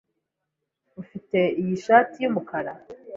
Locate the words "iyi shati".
1.61-2.15